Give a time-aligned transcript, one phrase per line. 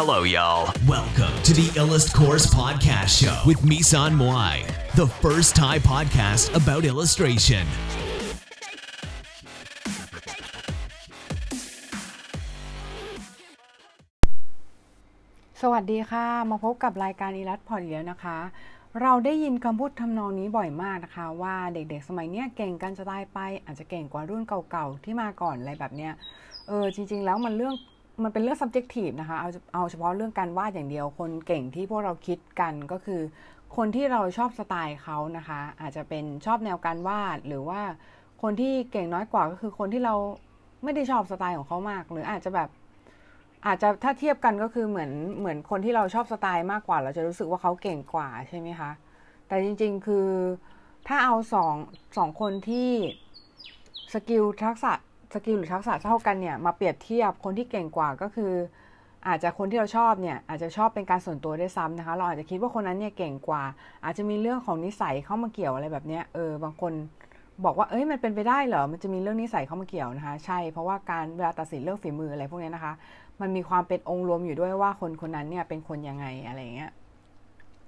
[0.00, 0.64] Hello, y'all.
[0.88, 6.82] Welcome to the Illust Course Podcast Show with Misan Moai, the first Thai podcast about
[6.92, 7.64] illustration.
[15.60, 18.38] สวัสดีค่ะ มาพบกับรายการอีลัสพอดอีกแล้วนะคะ
[19.02, 26.12] เราได้ยินคำพูดทำนองนี้บ่อยมากนะคะ ว่าเด็กๆ สมัยเนี้ยเก่งกันจะตายไป อาจจะเก่งกว่ารุ่นเก่าๆ ที่มาก่อนอะไรแบบเนี้ย
[26.68, 27.74] เออจริง ๆ แล้วมันเรื่อง
[28.22, 33.20] มันเป็นเรื่อง subjective นะคะ เอาเอาเฉพาะเรื่องการวาดอย่างเดียว คนเก่งที่พวกเราคิดกันก็คือ
[33.76, 37.80] คนที่เราชอบสไตล์เขานะคะ อาจจะเป็นชอบแนวการวาด หรือว่า
[38.42, 40.14] คนที่เก่งน้อยกว่าก็คือคนที่เรา
[40.82, 42.68] ไม่ได้ชอบสไตล์ของเขามาก หรืออาจจะแบบ
[43.66, 48.90] อาจจะถ้าเทียบกันก็คือเหมือนเหมือนคนที่เราชอบสไตล์มากกว่า เราจะรู้สึกว่าเขาเก่งกว่าใช่ไหมคะ
[49.46, 50.28] แต่จริง ๆ คือ
[51.08, 51.74] ถ้าเอาสอง
[52.16, 52.90] สองคนที่
[54.12, 54.92] skill ทักษะ
[55.34, 58.52] skill หรือทักษะเท่ากันเนี่ยมาเปรียบเทียบคนที่เก่งกว่าก็คือ
[59.28, 63.62] อาจจะคนที่เราชอบเนี่ยอาจจะชอบเป็นการส่วนตัวด้วยซ้ำนะคะ เราอาจจะคิดว่าคนนั้นเนี่ยเก่งกว่า
[64.04, 66.92] อาจจะมีเรื่องของนิสัยเข้ามาเกี่ยวอะไรแบบเนี้ยเออบางคน
[67.64, 72.92] บอกว่าเอ้ยมันเป็นไปได้เหรอ มันจะมีเรื่องนิสัยเข้ามาเกี่ยวนะคะ ใช่ เพราะว่าการเวลาตัดสินเรื่องฝีมืออะไรพวกนี้นะคะ
[73.40, 76.90] มันมีความเป็นองค์รวมอยู่ด้วยว่าคนคนนั้นเนี่ยเป็นคนยังไงอะไรเงี้ย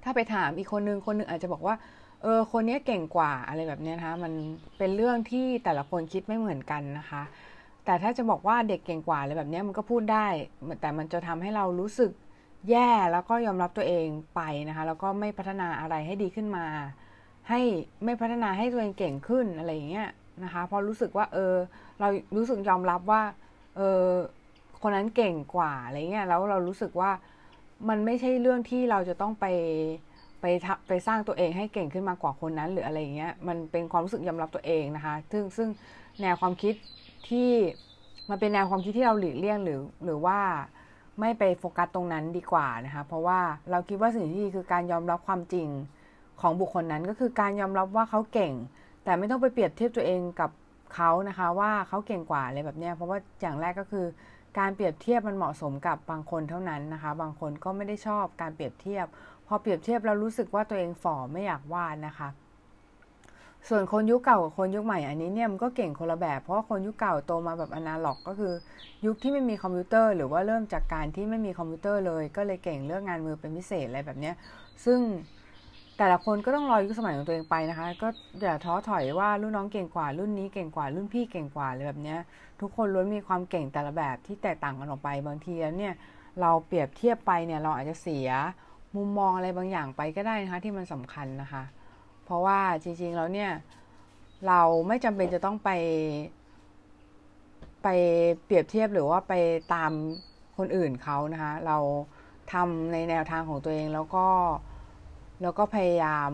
[0.05, 1.75] ถ้าไปถามอีกคนนึงคนนึงอาจจะบอกว่า
[2.23, 4.33] เออคนนี้เก่งกว่าอะไรแบบนี้นะคะมัน
[4.79, 7.23] เป็นเรื่องที่แต่ละคนคิดไม่เหมือนกันนะคะ
[7.85, 10.27] แต่ถ้าจะบอกว่าเด็กเก่งกว่าอะไรแบบนี้มันก็พูดได้
[10.81, 12.11] แต่มันจะทำให้เรารู้สึก
[12.71, 16.67] แย่แล้วก็ยอมรับตัวเองไปนะคะ แล้วก็ไม่พัฒนาอะไรให้ดีขึ้นมา
[17.49, 17.61] ให้
[18.05, 20.09] ไม่พัฒนาให้ตัวเองเก่งขึ้นอะไรอย่างเงี้ย
[20.45, 21.55] นะคะพอรู้สึกว่าเออ
[22.01, 23.23] เรารู้สึกยอมรับว่า
[23.77, 24.07] เออ
[24.83, 27.11] คนนั้นเก่งกว่าอะไรเงี้ยแล้วเรารู้สึกว่า
[27.89, 29.47] มันไม่ใช่เรื่องที่เราจะต้องไป
[30.41, 30.45] ไป
[30.89, 35.69] ไปสร้างตัวเองให้เก่งขึ้นมากว่าคนนั้น หรืออะไรเงี้ยมันเป็นความรู้สึกยอมรับตัวเองนะคะ ซึ่งซึ่ง
[36.21, 36.75] แนวความคิด
[37.29, 37.51] ที่
[38.31, 40.39] มันเป็นแนวความคิดที่เราหลีกเลี่ยงหรือหรือว่า
[41.21, 45.69] ไม่ไปโฟกัสตรงนั้นดีกว่านะคะ เพราะว่าเราคิดว่าสิ่งที่ดีคือการยอมรับความจริง
[46.41, 48.53] ของบุคคลนั้นก็คือการยอมรับว่าเขาเก่ง
[49.05, 50.51] แต่ไม่ต้องไปเปรียบเทียบตัวเองกับ
[50.95, 54.07] เขานะคะ ว่าเขาเก่งกว่าอะไรแบบนี้เพราะว่าอย่างแรกก็คือ
[54.59, 59.07] การเปรียบเทียบมันเหมาะสมกับบางคนเท่านั้นนะคะ บางคนก็ไม่ได้ชอบการเปรียบเทียบ
[59.47, 62.29] พอเปรียบเทียบแล้วรู้สึกว่าตัวเองฝ่อไม่อยากวาดนะคะ
[63.69, 68.53] ส่วนคนยุคเก่ากับคนยุคใหม่อันนี้เนี่ยมันก็เก่งคนละแบบ เพราะคนยุคเก่าโตมาแบบอนาล็อก ก็คือ
[69.07, 74.33] ยุคที่ไม่มีคอมพิวเตอร์ หรือว่าเริ่มจากการที่ไม่มีคอมพิวเตอร์เลย ก็เลยเก่งเรื่องงานมือเป็นพิเศษอะไรแบบนี้
[74.85, 75.01] ซึ่ง
[75.99, 78.09] แต่ละคนก็ต้องรอยุคสมัยของตัวเองไปนะคะ ก็
[78.43, 82.17] อย่าท้อถอยว่ารุ่นน้องเก่งกว่า รุ่นนี้เก่งกว่า รุ่นพี่เก่งกว่าอะไรแบบนี้
[82.61, 85.95] ทุกคนล้วนมีความเก่งแต่ละแบบที่แตกต่างกันออกไปบางทีแล้วเนี่ย
[86.41, 88.29] เราเปรียบเทียบไปเนี่ยเราอาจจะเสีย
[88.95, 91.63] มุมมองอะไรบางอย่างไปก็ได้นะคะ ที่มันสำคัญนะคะ
[92.25, 93.51] เพราะว่าจริงๆแล้วเนี่ย
[94.47, 95.71] เราไม่จำเป็นจะต้องไป
[97.83, 97.89] ไป
[98.45, 99.35] เปรียบเทียบหรือว่าไป
[99.75, 99.93] ตาม
[100.57, 101.79] คนอื่นเขานะคะ เรา
[102.53, 104.27] ทำในแนวทางของตัวเองแล้วก็
[105.43, 106.31] แล้วก็พยายาม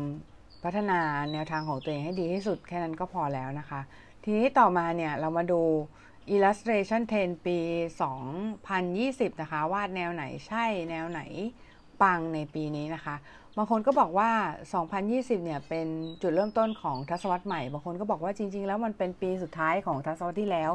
[0.64, 1.00] พัฒนา
[1.32, 3.80] แนวทางของตัวเองให้ดีที่สุดแค่นั้นก็พอแล้วนะคะ
[4.24, 5.62] ทีนี้ต่อมาเนี่ยเรามาดู
[6.34, 7.58] illustration 10 ปี
[8.54, 11.20] 2020 นะคะ วาดแนวไหนใช่แนวไหน
[12.02, 13.16] ปังในปีนี้นะคะ
[13.56, 14.30] บางคนก็บอกว่า
[14.86, 15.86] 2020 เนี่ยเป็น
[16.22, 20.70] จุดเริ่มต้นของทศวรรษใหม่ บางคนก็บอกว่าจริง ๆ แล้วมันเป็นปีสุดท้ายของทศวรรษที่แล้ว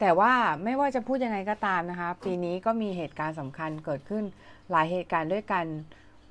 [0.00, 0.32] แต่ว่า
[0.64, 4.24] ไม่ว่าจะพูดยังไงก็ตามนะคะ ปีนี้ก็มีเหตุการณ์สำคัญเกิดขึ้น
[4.70, 5.64] หลายเหตุการณ์ด้วยกัน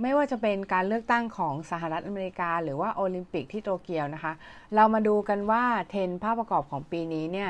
[0.02, 4.34] ไม่ว่าจะเป็นการเลือกตั้งของสหรัฐอเมริกา หรือว่าโอลิมปิกที่โตเกียวนะคะ
[4.76, 7.50] เรามาดูกันว่าเทนภาพประกอบของปีนี้เนี่ย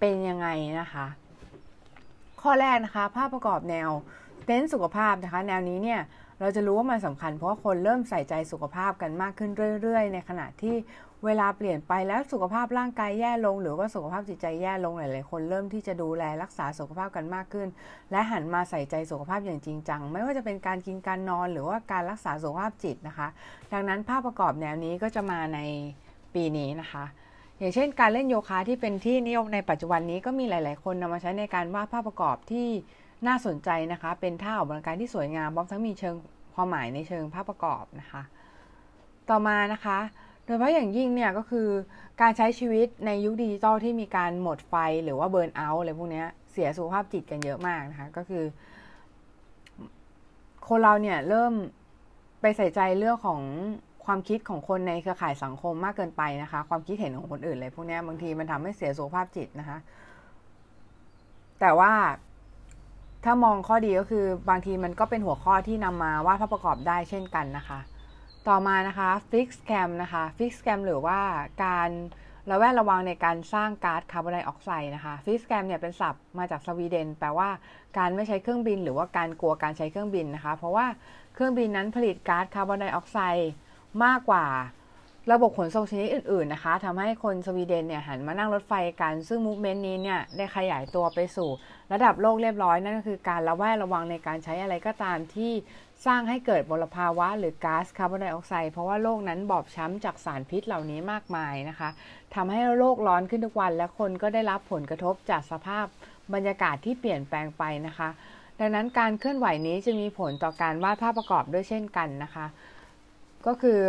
[0.00, 0.48] เป็นยังไง
[0.80, 1.06] นะคะ
[2.42, 3.90] ข้อแรกนะคะ ภาพประกอบแนว
[4.46, 6.00] เน้นสุขภาพนะคะ แนวนี้เนี่ย
[6.40, 9.50] เราจะรู้ว่ามันสำคัญเพราะว่าคนเริ่มใส่ใจสุขภาพกันมากขึ้น
[9.82, 10.76] เรื่อย ๆ ในขณะที่
[11.24, 17.68] เวลาเปลี่ยนไปแล้วสุขภาพร่างกายแย่ลง หรือว่าสุขภาพจิตใจแย่ลงหลายๆคนเริ่มที่จะดูแลรักษาสุขภาพกันมากขึ้น
[18.10, 23.28] และหันมาใส่ใจสุขภาพอย่างจริงจังไม่ว่าจะเป็นการกินการนอนหรือว่าการรักษาสุขภาพจิตนะคะ
[23.72, 25.60] ดังนั้นภาพประกอบแนวนี้ก็จะมาใน
[26.34, 27.04] ปีนี้นะคะ
[27.58, 32.68] อย่างเช่น การเล่นโยคะที่เป็นที่นิยมในปัจจุบันนี้ก็มีหลาย ๆ คนนำมาใช้ในการวาดภาพประกอบที่
[33.28, 36.14] น่าสนใจนะคะ เป็นท่าออกกำลังกายที่สวยงามพร้อมทั้งมีเชิง
[36.54, 38.22] ความหมายในเชิงภาพประกอบนะคะ
[39.30, 39.98] ต่อมานะคะ
[40.44, 41.68] โดยเฉพาะอย่างยิ่งเนี่ยก็คือ
[42.20, 44.74] การใช้ชีวิตในยุคดิจิตอลที่มีการหมดไฟ
[45.04, 48.44] หรือว่าเบิร์นเอาท์อะไรพวกนี้เสียสุขภาพจิตกันเยอะมากนะคะ ก็คือ
[50.68, 51.52] คนเราเนี่ยเริ่ม
[52.40, 53.42] ไปใส่ใจเรื่องของ
[54.04, 59.78] ความคิดของคนในเครือข่ายสังคมมากเกินไปนะคะ ความคิดเห็นของคนอื่นเลยพวกนี้บางทีมันทำให้เสียสุขภาพจิตนะคะ
[61.60, 61.92] แต่ว่า
[63.28, 67.80] ถ้ามองข้อดีก็คือบางทีมันก็เป็นหัวข้อที่นำมาวาดภาพประกอบได้เช่นกันนะคะ
[68.48, 71.18] ต่อมานะคะ fix cam นะคะ fix cam หรือว่า
[71.64, 71.90] การ
[72.50, 77.48] ระแวดระวังในการสร้างก๊าซคาร์บอนไดออกไซด์นะคะ flygskam เนี่ยเป็นศัพท์มาจากสวีเดน แปลว่า
[77.98, 80.86] การไม่ใช้เครื่องบิน หรือว่าการกลัวการใช้เครื่องบินนะคะ เพราะว่า
[81.34, 83.52] เครื่องบินนั้นผลิตก๊าซคาร์บอนไดออกไซด์
[84.04, 84.46] มากกว่า
[85.32, 91.50] ระบบขนส่งชนิดอื่น ๆ นะคะทำให้คนสวีเดนเนี่ยหันมานั่งรถไฟกัน ซึ่ง movement นี้เนี่ยได้ขยายตัวไปสู่
[91.92, 95.52] ระดับโลกเรียบร้อย นั่นก็คือการระแวดระวังในการใช้อะไรก็ตามที่
[96.06, 101.88] สร้างให้เกิดมลภาวะ หรือก๊าซคาร์บอนไดออกไซด์เพราะว่าโลกนั้นบอบช้ำจากสารพิษเหล่านี้มากมายนะคะ
[102.34, 105.86] ทำให้โลกร้อนขึ้นทุกวัน และคนก็ได้รับผลกระทบจากสภาพ
[106.34, 108.08] บรรยากาศที่เปลี่ยนแปลงไปนะคะ
[108.60, 112.46] ดังนั้นการเคลื่อนไหวนี้จะมีผลต่อการวาดภาพประกอบด้วยเช่นกันนะคะ
[113.46, 113.80] ก็คือ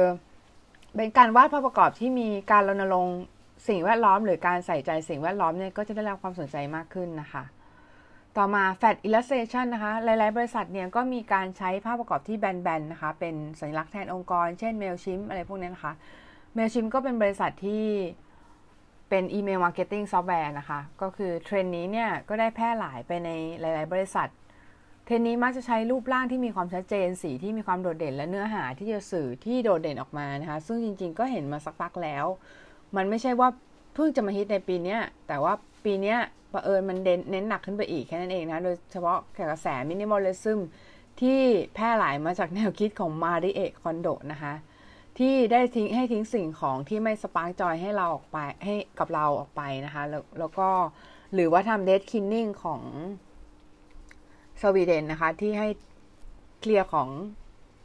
[0.97, 3.19] เป็นการวาดภาพประกอบที่มีการรณรงค์
[3.67, 7.43] สิ่งแวดล้อม หรือการใส่ใจสิ่งแวดล้อมเนี่ยก็จะได้รับความสนใจมากขึ้นนะคะ
[8.37, 15.93] ต่อมา Fat Illustration นะคะ หลาย ๆ บริษัทเนี่ยก็มีการใช้ภาพประกอบที่แบน ๆ นะคะ เป็นสัญลักษณ์แทนองค์กร เช่น Mailchimp อะไรพวกนี้นะคะ
[16.57, 17.85] Mailchimp ก็เป็นบริษัทที่
[19.09, 23.29] เป็น email marketing software นะคะ ก็คือเทรนนี้เนี่ยก็ได้แพร่หลายไปใน
[23.59, 24.27] หลาย ๆ บริษัท
[25.09, 32.25] เทนนี้มักจะใช้รูปร่างที่มีความชัดเจนสีที่มีความโดดเด่น และเนื้อหาที่จะสื่อที่โดดเด่นออกมานะคะ ซึ่งจริงๆ ก็เห็นมาสักพักแล้ว
[32.95, 33.49] มันไม่ใช่ว่า
[33.93, 35.53] เพิ่งจะมาฮิตในปีนี้แต่ว่า
[35.85, 36.15] ปีนี้
[36.53, 36.97] ประเอิญมัน
[37.31, 40.59] เน้นหนักขึ้นไปอีกแค่นั้นเองนะโดยเฉพาะกระแส minimalism
[41.21, 41.39] ที่
[41.73, 44.53] แพร่หลายมาจากแนวคิดของมาริเอะคอนโดนะคะ
[45.17, 50.69] ที่ได้ทิ้งให้ทิ้งสิ่งของที่ไม่ spark joy ให้เราออกไปให้กับเราออกไปนะคะแล้วแล้วก็
[51.33, 52.81] หรือว่าทำ death cleaning ของ
[54.61, 55.67] สวีเดนนะคะ ที่ให้
[56.59, 57.09] เคลียร์ของ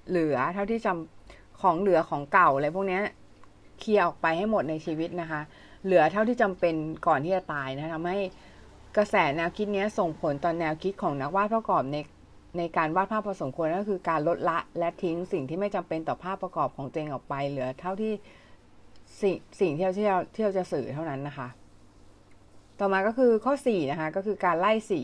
[0.08, 3.00] เหลือ เท่าที่จำของเหลือของเก่าอะไรพวกนี้
[3.80, 5.40] เคลียร์ออกไปให้หมดในชีวิตนะคะ
[5.84, 6.74] เหลือเท่าที่จำเป็น
[7.06, 8.18] ก่อนที่จะตายนะทำให้
[8.96, 11.96] กระแสแนวคิดนี้ส่งผลต่อนแนวคิดของนักวาดพประกอบใน
[12.58, 18.12] ในการวาดภาพผสมควรก็คือการลดละและทิ้งสิ่งที่ไม่จำเป็นต่อภาพประกอบของตัวเองออกไป เหลือเท่าที่
[19.20, 21.48] สิ่งสิ่งที่เราที่เราที่เราจะสื่อเท่านั้นนะคะ
[22.80, 25.02] ต่อมาก็คือข้อ4นะคะก็คือการไล่สี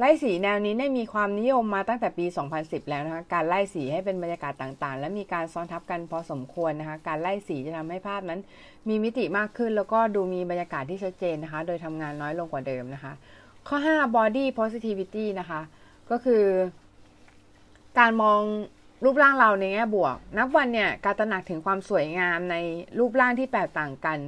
[0.00, 8.40] ไล่สีแนวนี้ได้มีความนิยมมาตั้งแต่ปี 2010 แล้วนะคะการไล่สีให้เป็นบรรยากาศต่างๆ และมีการซ้อนทับกันพอสมควรนะคะการไล่สีจะทำให้ภาพนั้น
[8.88, 13.12] มีมิติมากขึ้นแล้วก็ดูมีบรรยากาศที่ชัดเจนนะคะ โดยทำงานน้อยลงกว่าเดิมนะคะ
[13.68, 15.60] ข้อ 5 body positivity นะคะ
[16.10, 16.44] ก็คือ
[17.98, 18.40] การมอง
[19.04, 22.56] รูปร่างเราในแง่บวก นับวันเนี่ยการตระหนักถึงความสวยงามใน
[22.98, 24.18] รูปร่างที่แตกต่างกัน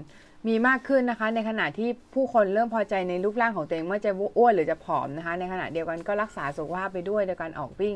[0.49, 7.95] มีมากขึ้นนะคะ ในขณะที่ผู้คนเริ่มพอใจในรูปร่างของตัวเองเมื่อจะอ้วนหรือจะผอมนะคะ ในขณะเดียวกันก็รักษาสุขภาพไปด้วยโดยการออกวิ่ง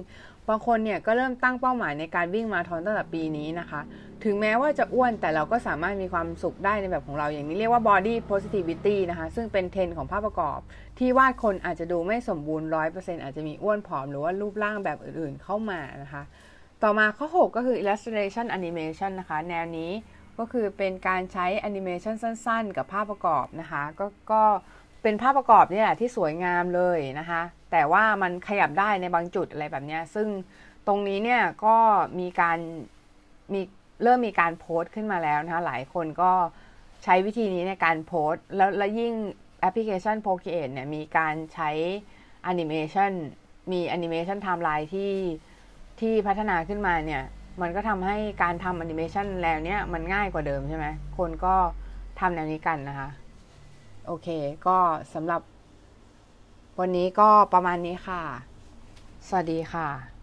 [0.49, 3.81] บางคนเนี่ยก็เริ่มตั้งเป้าหมายในการวิ่งมาทอนตั้งแต่ปีนี้นะคะ
[4.25, 10.59] ถึงแม้ว่าจะอ้วนแต่เราก็สามารถมีความสุขได้ในแบบของเราอย่างนี้เรียกว่า body positivity นะคะ ซึ่งเป็นเทรนของภาพประกอบ
[10.99, 16.23] ที่วาดคนอาจจะดูไม่สมบูรณ์ร้อยเปอร์เซ็นต์อาจจะมีอ้วนผอมหรือว่ารูปร่างแบบอื่นๆเข้ามานะคะ
[16.83, 19.91] ต่อมาข้อ 6 ก็คือ illustration animation นะคะ แนวนี้
[20.39, 24.43] ก็คือเป็นการใช้แอนิเมชันสั้น ๆ กับภาพประกอบนะคะก็ก็
[25.03, 27.43] เป็นภาพประกอบนี่แหละที่สวยงามเลยนะคะ
[27.73, 30.29] แต่ว่ามันขยับได้ในบางจุดอะไรแบบนี้ซึ่ง
[30.87, 31.77] ตรงนี้เนี่ยก็
[32.21, 32.59] มีการ
[33.53, 33.61] มี
[34.03, 36.33] เริ่มมีการโพสต์ขึ้นมาแล้วนะคะหลายคนก็
[37.05, 39.13] ใช้วิธีนี้ในการโพสต์ แล้วและยิ่ง
[39.61, 41.71] แอปพลิเคชัน Procreate เนี่ยมีการใช้
[42.45, 43.13] แอนิเมชัน
[43.73, 45.13] มี animation timeline ที่
[46.01, 47.23] ที่พัฒนาขึ้นมาเนี่ย
[47.61, 50.87] มันก็ทำให้การทำแอนิเมชันแล้วเนี้ยมันง่ายกว่าเดิมใช่ไหม
[51.19, 51.55] คนก็
[52.21, 53.09] ทำแนวนี้กันนะคะ
[54.07, 54.29] โอเค
[54.67, 54.79] ก็
[55.15, 55.41] สำหรับ
[56.81, 58.23] วันนี้ก็ประมาณนี้ค่ะ
[59.29, 60.14] สวัสดีค่ะ